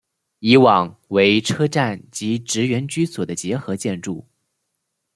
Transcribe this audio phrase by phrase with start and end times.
[0.39, 4.25] 以往为车站及职员居所的结合建筑。